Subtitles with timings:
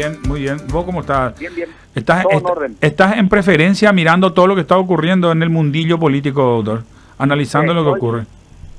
[0.00, 0.56] bien, muy bien.
[0.68, 1.38] ¿Vos cómo estás?
[1.38, 1.68] Bien, bien.
[1.94, 2.76] Estás, Todo en est- orden.
[2.80, 6.82] estás en preferencia mirando todo lo que está ocurriendo en el mundillo político, doctor.
[7.18, 8.22] Analizando lo que ocurre.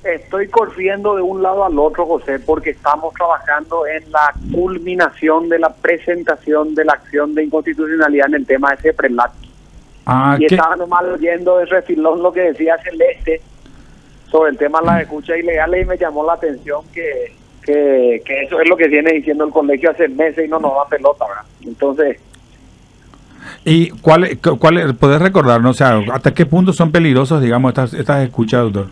[0.04, 5.60] Estoy corriendo de un lado al otro, José, porque estamos trabajando en la culminación de
[5.60, 9.32] la presentación de la acción de inconstitucionalidad en el tema de ese prelat.
[10.08, 10.56] Ah, y ¿qué?
[10.56, 13.42] estaba nomás leyendo de refilón lo que decía Celeste
[14.32, 18.42] sobre el tema de las escuchas ilegales y me llamó la atención que, que, que
[18.44, 21.26] eso es lo que viene diciendo el colegio hace meses y no nos da pelota,
[21.28, 21.44] ¿verdad?
[21.62, 22.18] Entonces,
[23.66, 27.94] ¿Y cuál, cu- cuál, podés recordarnos, o sea, hasta qué punto son peligrosos, digamos, estas,
[27.94, 28.88] estas escuchas, doctor?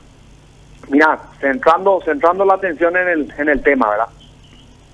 [0.90, 4.08] Mira, centrando, centrando la atención en el, en el tema, ¿verdad?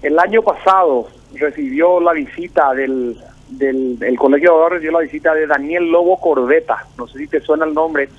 [0.01, 3.17] El año pasado recibió la visita del,
[3.49, 7.27] del el Colegio de Abogados recibió la visita de Daniel Lobo Corbeta, no sé si
[7.27, 8.09] te suena el nombre,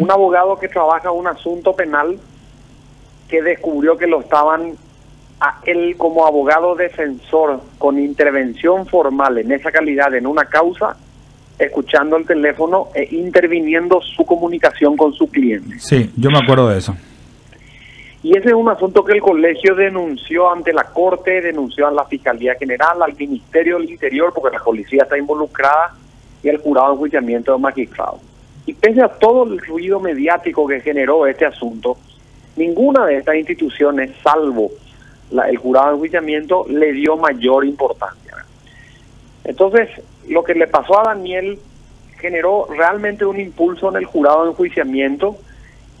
[0.00, 2.18] un abogado que trabaja un asunto penal
[3.30, 4.72] que descubrió que lo estaban
[5.40, 10.96] a él como abogado defensor con intervención formal en esa calidad en una causa,
[11.58, 15.78] escuchando el teléfono e interviniendo su comunicación con su cliente.
[15.78, 16.94] Sí, yo me acuerdo de eso.
[18.22, 22.04] Y ese es un asunto que el colegio denunció ante la Corte, denunció a la
[22.04, 25.94] Fiscalía General, al Ministerio del Interior, porque la policía está involucrada,
[26.42, 28.20] y al jurado de enjuiciamiento de magistrados.
[28.66, 31.96] Y pese a todo el ruido mediático que generó este asunto,
[32.60, 34.70] ninguna de estas instituciones, salvo
[35.30, 38.36] la- el jurado de enjuiciamiento, le dio mayor importancia.
[39.44, 39.88] Entonces,
[40.28, 41.58] lo que le pasó a Daniel
[42.18, 45.36] generó realmente un impulso en el jurado de enjuiciamiento,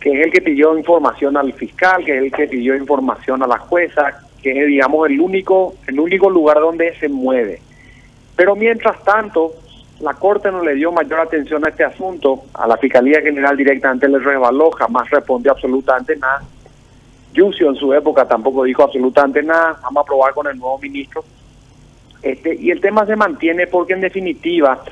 [0.00, 3.46] que es el que pidió información al fiscal, que es el que pidió información a
[3.46, 7.60] la jueza, que es, digamos, el único, el único lugar donde se mueve.
[8.36, 9.52] Pero mientras tanto,
[10.00, 14.08] la Corte no le dio mayor atención a este asunto, a la Fiscalía General directamente
[14.08, 16.42] le resbaló, jamás respondió absolutamente nada.
[17.34, 21.22] Yuncio en su época tampoco dijo absolutamente nada, vamos a probar con el nuevo ministro.
[22.22, 24.82] Este, y el tema se mantiene porque en definitiva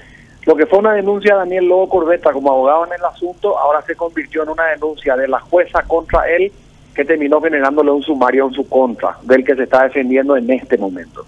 [0.46, 3.82] lo que fue una denuncia de Daniel Lobo Corbeta como abogado en el asunto ahora
[3.82, 6.50] se convirtió en una denuncia de la jueza contra él
[6.94, 10.78] que terminó generándole un sumario en su contra, del que se está defendiendo en este
[10.78, 11.24] momento.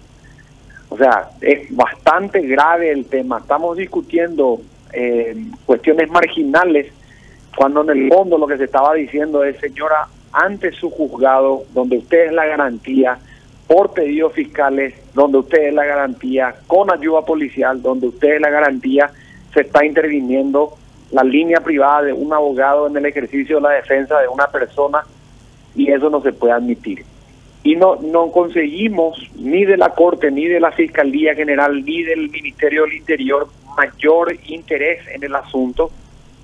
[0.91, 3.37] O sea, es bastante grave el tema.
[3.39, 4.59] Estamos discutiendo
[4.91, 6.91] eh, cuestiones marginales
[7.55, 11.97] cuando en el fondo lo que se estaba diciendo es, señora, ante su juzgado, donde
[11.97, 13.17] usted es la garantía,
[13.67, 18.49] por pedidos fiscales, donde usted es la garantía, con ayuda policial, donde usted es la
[18.49, 19.11] garantía,
[19.53, 20.73] se está interviniendo
[21.11, 25.05] la línea privada de un abogado en el ejercicio de la defensa de una persona
[25.73, 27.05] y eso no se puede admitir.
[27.63, 32.29] Y no, no conseguimos ni de la Corte, ni de la Fiscalía General, ni del
[32.29, 35.91] Ministerio del Interior mayor interés en el asunto,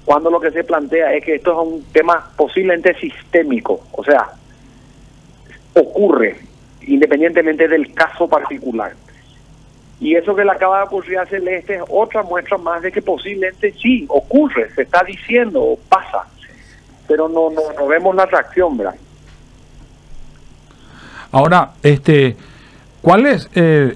[0.06, 4.29] cuando lo que se plantea es que esto es un tema posiblemente sistémico, o sea,
[5.73, 6.38] ocurre
[6.81, 8.94] independientemente del caso particular.
[10.00, 13.01] Y eso que le acaba de ocurrir a Celeste es otra muestra más de que
[13.01, 16.25] posiblemente sí ocurre, se está diciendo o pasa,
[17.07, 18.95] pero no, no, no vemos la reacción, ¿verdad?
[21.31, 22.35] Ahora, este,
[23.01, 23.95] ¿cuál es, eh,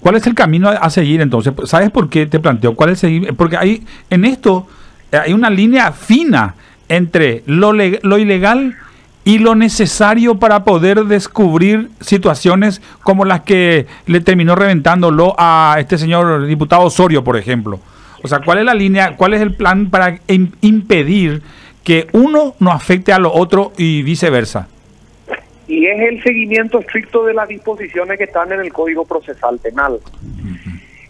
[0.00, 1.52] cuál es el camino a, seguir entonces?
[1.64, 2.74] ¿Sabes por qué te planteo?
[2.74, 3.34] ¿Cuál es seguir?
[3.34, 4.66] Porque hay, en esto
[5.12, 6.54] eh, hay una línea fina
[6.88, 8.76] entre lo, lo ilegal
[9.24, 15.98] y lo necesario para poder descubrir situaciones como las que le terminó reventándolo a este
[15.98, 17.78] señor diputado Osorio, por ejemplo.
[18.22, 21.42] O sea, ¿cuál es la línea, cuál es el plan para im- impedir
[21.84, 24.66] que uno no afecte a lo otro y viceversa?
[25.68, 30.00] Y es el seguimiento estricto de las disposiciones que están en el Código Procesal Penal.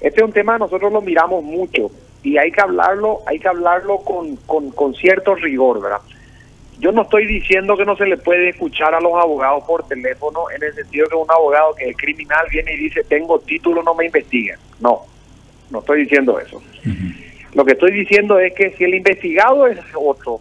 [0.00, 1.90] Este es un tema que nosotros lo miramos mucho
[2.22, 6.00] y hay que hablarlo, hay que hablarlo con, con, con cierto rigor, ¿verdad?
[6.80, 10.44] Yo no estoy diciendo que no se le puede escuchar a los abogados por teléfono
[10.54, 13.94] en el sentido que un abogado que es criminal viene y dice tengo título, no
[13.94, 14.56] me investiguen.
[14.80, 15.02] No,
[15.70, 16.62] no estoy diciendo eso.
[17.54, 20.40] Lo que estoy diciendo es que si el investigado es otro,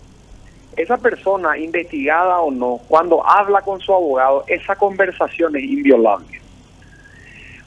[0.78, 6.40] esa persona, investigada o no, cuando habla con su abogado, esa conversación es inviolable.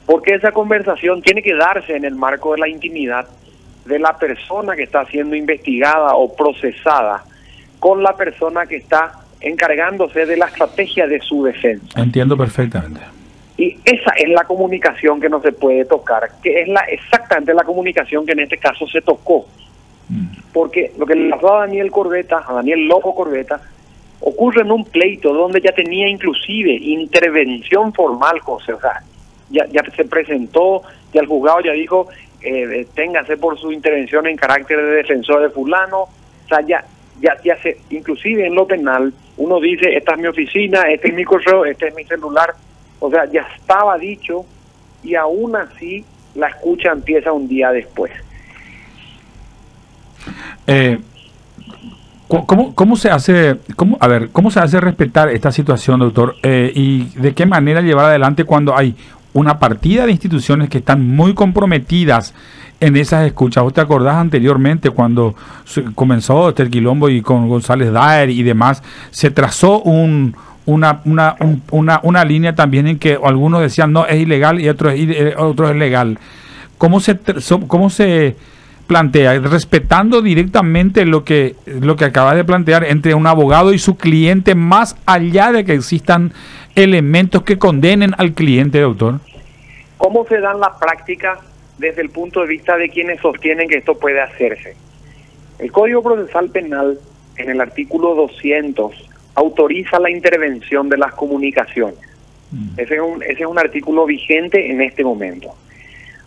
[0.05, 3.27] Porque esa conversación tiene que darse en el marco de la intimidad
[3.85, 7.23] de la persona que está siendo investigada o procesada
[7.79, 9.11] con la persona que está
[9.41, 11.99] encargándose de la estrategia de su defensa.
[11.99, 13.01] Entiendo perfectamente.
[13.57, 17.63] Y esa es la comunicación que no se puede tocar, que es la exactamente la
[17.63, 19.45] comunicación que en este caso se tocó.
[20.53, 23.61] Porque lo que le pasó a Daniel Corbeta, a Daniel Loco Corbeta,
[24.21, 28.73] ocurre en un pleito donde ya tenía inclusive intervención formal, José.
[28.73, 29.01] O sea,
[29.49, 32.07] ya, ya se presentó, ya el juzgado ya dijo,
[32.41, 36.01] eh, téngase por su intervención en carácter de defensor de fulano.
[36.01, 36.83] O sea, ya,
[37.19, 41.13] ya, ya se, inclusive en lo penal, uno dice, esta es mi oficina, este es
[41.13, 42.53] mi correo, este es mi celular.
[42.99, 44.45] O sea, ya estaba dicho
[45.03, 46.05] y aún así
[46.35, 48.11] la escucha empieza un día después.
[50.67, 50.99] Eh,
[52.45, 56.35] ¿Cómo, ¿Cómo, se hace, cómo, a ver, cómo se hace respetar esta situación, doctor?
[56.43, 58.95] Eh, ¿Y de qué manera llevar adelante cuando hay
[59.33, 62.33] una partida de instituciones que están muy comprometidas
[62.79, 63.63] en esas escuchas?
[63.63, 65.35] ¿Vos te acordás anteriormente cuando
[65.93, 70.33] comenzó este quilombo y con González Daer y demás, se trazó un,
[70.65, 71.35] una, una,
[71.71, 75.69] una, una línea también en que algunos decían no, es ilegal y otros eh, otro
[75.69, 76.17] es legal?
[76.77, 77.19] ¿Cómo se,
[77.67, 78.37] cómo se
[78.91, 83.95] plantea, respetando directamente lo que, lo que acaba de plantear entre un abogado y su
[83.95, 86.33] cliente, más allá de que existan
[86.75, 89.21] elementos que condenen al cliente, doctor?
[89.95, 91.39] ¿Cómo se dan la práctica
[91.77, 94.75] desde el punto de vista de quienes sostienen que esto puede hacerse?
[95.57, 96.99] El Código Procesal Penal,
[97.37, 98.91] en el artículo 200,
[99.35, 101.95] autoriza la intervención de las comunicaciones.
[102.51, 102.73] Mm.
[102.77, 105.55] Ese, es un, ese es un artículo vigente en este momento,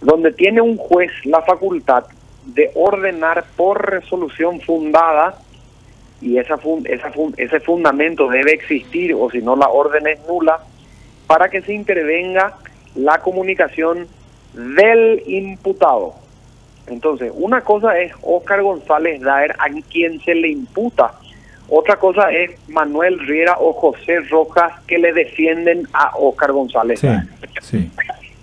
[0.00, 2.04] donde tiene un juez la facultad
[2.46, 5.38] de ordenar por resolución fundada
[6.20, 10.60] y esa, esa ese fundamento debe existir o si no la orden es nula
[11.26, 12.54] para que se intervenga
[12.94, 14.06] la comunicación
[14.54, 16.14] del imputado.
[16.86, 21.14] Entonces, una cosa es Oscar González Daer a quien se le imputa,
[21.68, 27.00] otra cosa es Manuel Riera o José Rojas que le defienden a Oscar González.
[27.62, 27.90] Sí,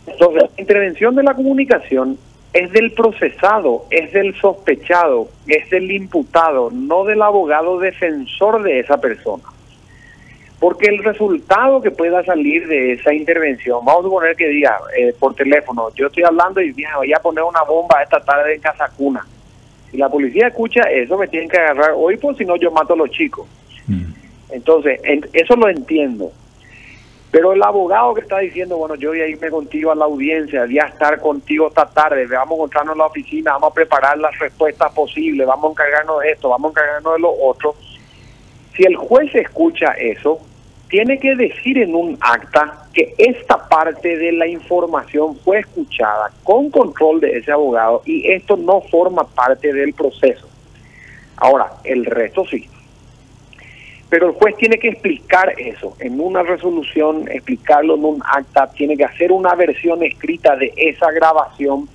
[0.07, 2.17] Entonces, la intervención de la comunicación
[2.53, 8.99] es del procesado, es del sospechado, es del imputado, no del abogado defensor de esa
[8.99, 9.43] persona.
[10.59, 15.13] Porque el resultado que pueda salir de esa intervención, vamos a suponer que diga eh,
[15.17, 18.89] por teléfono, yo estoy hablando y voy a poner una bomba esta tarde en Casa
[18.95, 19.25] Cuna.
[19.89, 22.93] Si la policía escucha eso, me tienen que agarrar hoy, pues si no yo mato
[22.93, 23.47] a los chicos.
[23.87, 24.11] Mm.
[24.51, 24.99] Entonces,
[25.33, 26.31] eso lo entiendo.
[27.31, 30.65] Pero el abogado que está diciendo, bueno, yo voy a irme contigo a la audiencia,
[30.65, 34.17] voy a estar contigo esta tarde, vamos a encontrarnos en la oficina, vamos a preparar
[34.17, 37.75] las respuestas posibles, vamos a encargarnos de esto, vamos a encargarnos de lo otro.
[38.75, 40.41] Si el juez escucha eso,
[40.89, 46.69] tiene que decir en un acta que esta parte de la información fue escuchada con
[46.69, 50.49] control de ese abogado y esto no forma parte del proceso.
[51.37, 52.69] Ahora, el resto sí.
[54.11, 58.97] Pero el juez tiene que explicar eso en una resolución, explicarlo en un acta, tiene
[58.97, 61.87] que hacer una versión escrita de esa grabación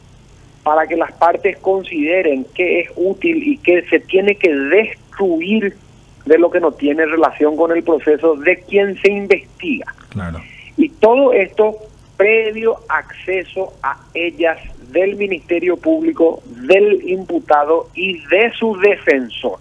[0.62, 5.76] para que las partes consideren que es útil y que se tiene que destruir
[6.24, 9.94] de lo que no tiene relación con el proceso de quien se investiga.
[10.08, 10.40] Claro.
[10.78, 11.76] Y todo esto
[12.16, 14.58] previo acceso a ellas
[14.90, 19.58] del Ministerio Público, del imputado y de su defensor.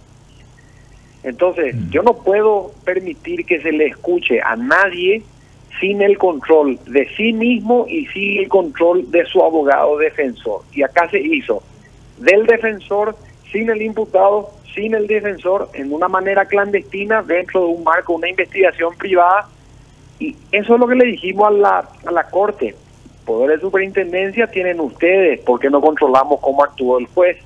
[1.25, 1.89] Entonces, mm.
[1.89, 5.23] yo no puedo permitir que se le escuche a nadie
[5.79, 10.61] sin el control de sí mismo y sin el control de su abogado defensor.
[10.71, 11.63] Y acá se hizo
[12.19, 13.15] del defensor,
[13.51, 18.29] sin el imputado, sin el defensor, en una manera clandestina, dentro de un marco, una
[18.29, 19.49] investigación privada.
[20.19, 22.75] Y eso es lo que le dijimos a la, a la Corte.
[23.25, 27.37] Poder de superintendencia tienen ustedes, porque no controlamos cómo actuó el juez.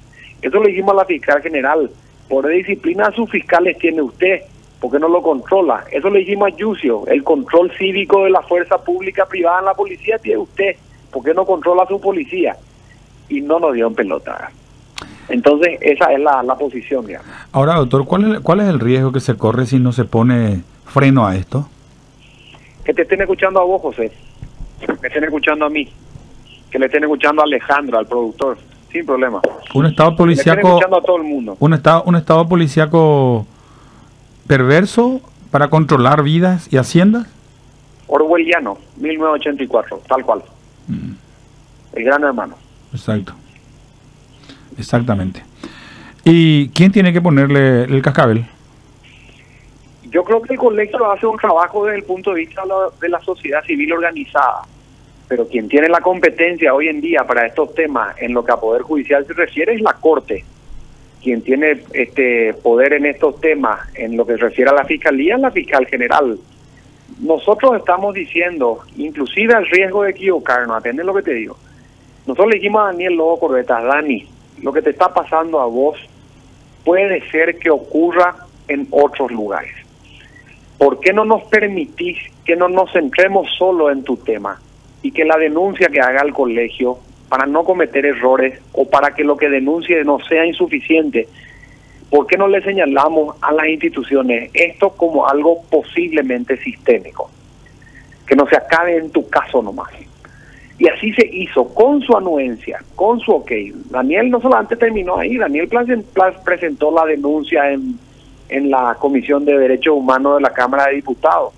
[0.41, 1.89] Eso le dijimos a la fiscal general
[2.29, 4.43] por disciplina a sus fiscales tiene usted,
[4.79, 5.83] porque no lo controla.
[5.91, 9.73] Eso le dijimos a Yucio, el control cívico de la fuerza pública privada en la
[9.73, 10.75] policía tiene usted,
[11.11, 12.55] porque no controla a su policía.
[13.27, 14.51] Y no nos dio en pelota.
[15.27, 17.29] Entonces, esa es la, posición, digamos.
[17.51, 20.61] Ahora, doctor, ¿cuál es, ¿cuál es el riesgo que se corre si no se pone
[20.85, 21.67] freno a esto?
[22.83, 24.11] Que te estén escuchando a vos, José.
[24.79, 25.87] Que estén escuchando a mí.
[26.71, 28.57] Que le estén escuchando a Alejandro, al productor
[28.91, 29.41] sin problema.
[29.73, 30.79] Un estado policíaco.
[31.59, 33.45] Un estado, un estado policíaco
[34.47, 37.27] perverso para controlar vidas y haciendas.
[38.07, 40.43] Orwelliano, 1984, tal cual.
[40.87, 41.11] Mm.
[41.93, 42.55] El gran hermano.
[42.91, 43.33] Exacto.
[44.77, 45.43] Exactamente.
[46.23, 48.45] ¿Y quién tiene que ponerle el cascabel?
[50.09, 52.63] Yo creo que el colegio hace un trabajo desde el punto de vista
[52.99, 54.63] de la sociedad civil organizada
[55.29, 58.57] pero quien tiene la competencia hoy en día para estos temas en lo que a
[58.57, 60.43] Poder Judicial se refiere es la Corte.
[61.21, 65.35] Quien tiene este poder en estos temas en lo que se refiere a la Fiscalía
[65.35, 66.39] es la Fiscal General.
[67.19, 71.57] Nosotros estamos diciendo, inclusive al riesgo de equivocarnos, atende lo que te digo.
[72.25, 74.27] Nosotros le dijimos a Daniel Lobo Corbetas, Dani,
[74.63, 75.99] lo que te está pasando a vos
[76.83, 78.35] puede ser que ocurra
[78.67, 79.75] en otros lugares.
[80.79, 84.59] ¿Por qué no nos permitís que no nos centremos solo en tu tema?
[85.01, 89.23] Y que la denuncia que haga el colegio para no cometer errores o para que
[89.23, 91.27] lo que denuncie no sea insuficiente,
[92.09, 97.29] ¿por qué no le señalamos a las instituciones esto como algo posiblemente sistémico?
[98.25, 99.89] Que no se acabe en tu caso nomás.
[100.79, 103.51] Y así se hizo, con su anuencia, con su ok.
[103.89, 105.69] Daniel no solamente terminó ahí, Daniel
[106.43, 107.99] presentó la denuncia en,
[108.47, 111.53] en la Comisión de Derechos Humanos de la Cámara de Diputados.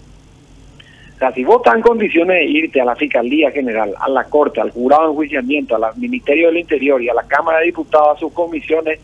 [1.21, 4.59] Sea, si vos estás en condiciones de irte a la Fiscalía General, a la Corte,
[4.59, 8.19] al Jurado de Enjuiciamiento, al Ministerio del Interior y a la Cámara de Diputados, a
[8.19, 8.99] sus comisiones,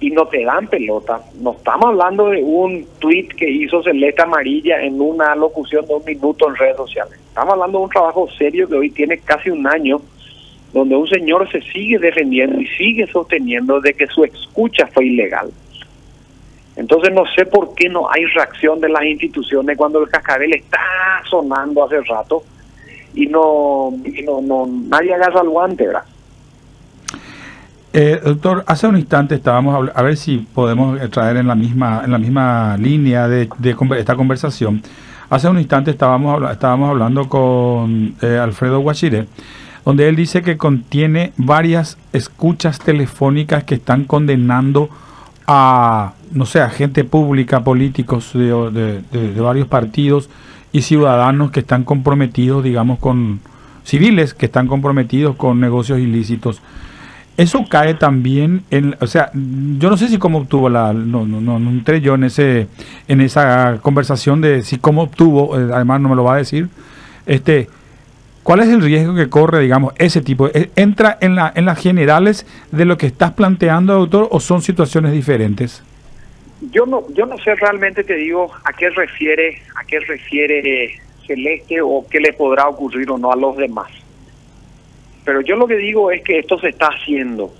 [0.00, 1.20] y no te dan pelota.
[1.42, 6.04] No estamos hablando de un tweet que hizo Celeste Amarilla en una locución de un
[6.06, 7.12] minuto en redes sociales.
[7.28, 10.00] Estamos hablando de un trabajo serio que hoy tiene casi un año,
[10.72, 15.50] donde un señor se sigue defendiendo y sigue sosteniendo de que su escucha fue ilegal.
[16.80, 20.80] Entonces no sé por qué no hay reacción de las instituciones cuando el cascabel está
[21.28, 22.42] sonando hace rato
[23.12, 26.04] y no, y no, no nadie agarra el guante, ¿verdad?
[27.92, 32.12] Eh, doctor, hace un instante estábamos a ver si podemos traer en la misma en
[32.12, 33.50] la misma línea de,
[33.98, 34.82] esta conversación.
[35.28, 39.26] Hace un instante estábamos estábamos hablando con eh, Alfredo Guachire,
[39.84, 44.88] donde él dice que contiene varias escuchas telefónicas que están condenando
[45.46, 50.30] a no sé, gente pública, políticos de, de varios partidos
[50.72, 53.40] y ciudadanos que están comprometidos, digamos, con
[53.84, 56.62] civiles que están comprometidos con negocios ilícitos.
[57.36, 61.40] Eso cae también en, o sea, yo no sé si cómo obtuvo la, no, no,
[61.40, 62.66] no, entré yo en ese,
[63.08, 66.68] en esa conversación de si cómo obtuvo, eh, además no me lo va a decir,
[67.24, 67.70] este,
[68.42, 70.48] ¿cuál es el riesgo que corre, digamos, ese tipo?
[70.48, 74.60] Eh, ¿Entra en, la, en las generales de lo que estás planteando, doctor, o son
[74.60, 75.82] situaciones diferentes?
[76.60, 81.80] Yo no, yo no sé realmente, te digo, a qué refiere, a qué refiere Celeste
[81.80, 83.90] o qué le podrá ocurrir o no a los demás.
[85.24, 87.52] Pero yo lo que digo es que esto se está haciendo.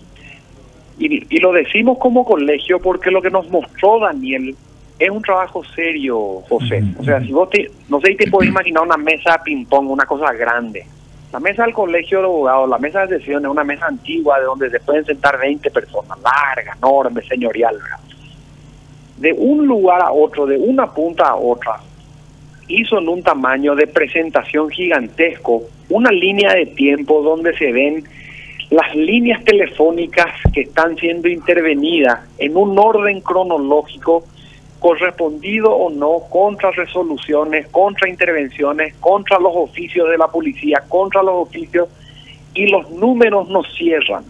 [0.98, 4.54] Y, lo decimos como colegio porque lo que nos mostró Daniel
[4.98, 6.84] es un trabajo serio, José.
[6.98, 9.88] O sea, si vos te, no sé si te puedes imaginar una mesa de ping-pong,
[9.88, 10.84] una cosa grande.
[11.32, 14.44] La mesa del colegio de abogados, la mesa de sesión es una mesa antigua de
[14.44, 17.78] donde se pueden sentar 20 personas, larga, enorme, señorial.
[19.20, 21.76] De un lugar a otro, de una punta a otra,
[22.68, 28.04] hizo en un tamaño de presentación gigantesco una línea de tiempo donde se ven
[28.70, 34.24] las líneas telefónicas que están siendo intervenidas en un orden cronológico
[34.78, 41.48] correspondido o no contra resoluciones, contra intervenciones, contra los oficios de la policía, contra los
[41.48, 41.88] oficios
[42.54, 44.24] y los números no cierran.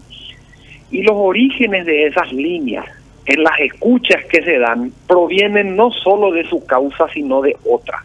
[0.91, 2.85] Y los orígenes de esas líneas
[3.31, 8.03] en las escuchas que se dan provienen no solo de su causa, sino de otra.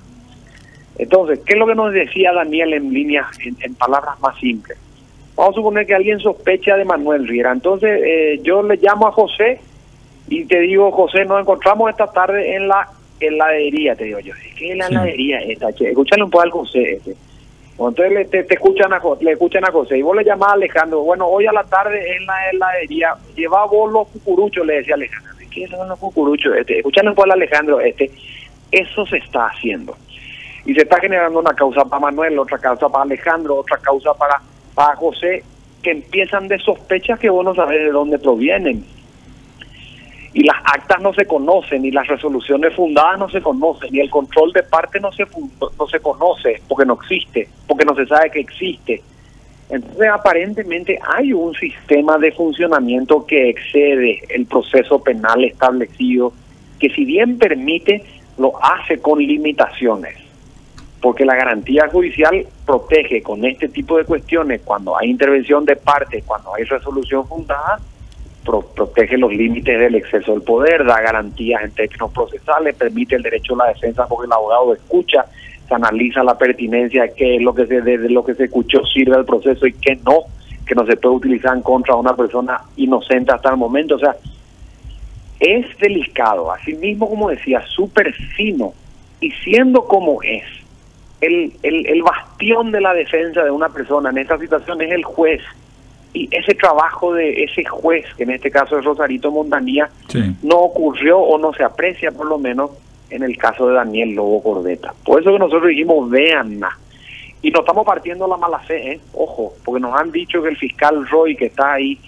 [0.99, 4.79] Entonces, ¿qué es lo que nos decía Daniel en línea, en, palabras más simples?
[5.35, 7.51] Vamos a suponer que alguien sospecha de Manuel Riera.
[7.51, 9.61] Entonces, eh, yo le llamo a José
[10.29, 14.33] y te digo, José, nos encontramos esta tarde en la heladería, te digo yo.
[14.57, 15.73] ¿Qué heladería esta?
[15.73, 15.89] Che?
[15.89, 17.17] Escúchale un poco al José ese.
[17.79, 21.03] Entonces le, te, escuchan a, le escuchan a José y vos le llamás a Alejandro.
[21.03, 25.35] Bueno, hoy a la tarde en la heladería, lleva vos los cucuruchos, le decía Alejandro.
[25.51, 26.57] ¿Qué son los cucuruchos?
[26.57, 26.79] Este?
[26.79, 27.81] Escúchale un Alejandro.
[27.81, 28.11] este
[28.71, 29.97] Eso se está haciendo
[30.67, 34.41] y se está generando una causa para Manuel, otra causa para Alejandro, otra causa para,
[34.75, 35.45] para José,
[35.83, 38.85] que empiezan de sospechas que vos no sabés de dónde provienen.
[40.37, 44.11] Y las actas no se conocen, y las resoluciones fundadas no se conocen, y el
[44.11, 48.31] control de parte no se, no se conoce porque no existe, porque no se sabe
[48.31, 49.03] que existe.
[49.71, 56.35] Entonces, aparentemente hay un sistema de funcionamiento que excede el proceso penal establecido,
[56.79, 58.05] que si bien permite,
[58.37, 60.19] lo hace con limitaciones
[61.01, 66.23] porque la garantía judicial protege con este tipo de cuestiones cuando hay intervención de parte,
[66.27, 67.79] cuando hay resolución fundada,
[68.75, 73.55] protege los límites del exceso del poder, da garantías en términos procesales, permite el derecho
[73.55, 75.27] a la defensa porque el abogado escucha,
[75.67, 78.85] se analiza la pertinencia de qué es lo que se de lo que se escuchó
[78.87, 80.21] sirve al proceso y qué no,
[80.67, 83.99] que no se puede utilizar en contra de una persona inocente hasta el momento, o
[83.99, 84.17] sea,
[85.41, 88.73] es delicado, así mismo como decía, súper fino.
[89.21, 90.45] Y siendo como es
[91.21, 95.43] el, el, bastión de la defensa de una persona en esta situación es el juez.
[96.17, 99.91] Y ese trabajo de ese juez, que en este caso es Rosarito Montanía,
[100.43, 102.71] no ocurrió o no se aprecia por lo menos
[103.11, 104.95] en el caso de Daniel Lobo Cordeta.
[105.05, 106.59] Por eso que nosotros dijimos, vean
[107.43, 109.01] Y no estamos partiendo la mala fe, ¿eh?
[109.13, 111.99] ojo, porque nos han dicho que el fiscal Roy, que está ahí,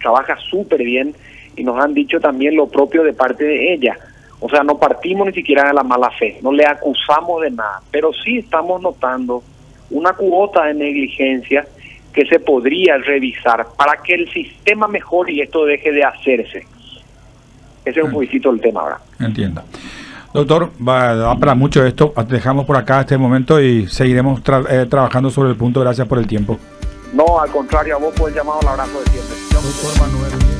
[0.00, 1.14] trabaja súper bien,
[1.54, 3.96] y nos han dicho también lo propio de parte de ella.
[4.40, 7.80] O sea, no partimos ni siquiera de la mala fe, no le acusamos de nada,
[7.92, 9.44] pero sí estamos notando
[9.90, 11.64] una cuota de negligencia
[12.14, 16.66] que se podría revisar para que el sistema mejore y esto deje de hacerse.
[17.84, 18.98] Ese es un poquito el tema ahora.
[19.18, 19.62] Entiendo.
[20.32, 22.14] Doctor, va, para mucho esto.
[22.28, 25.80] Dejamos por acá este momento y seguiremos eh, trabajando sobre el punto.
[25.80, 26.58] Gracias por el tiempo.
[27.12, 29.36] No, al contrario, a vos por el llamado, el abrazo de siempre.
[29.52, 30.53] Doctor Manuel.